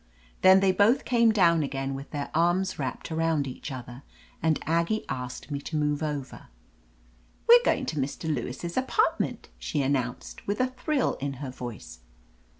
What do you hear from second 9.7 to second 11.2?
announced, with a thrill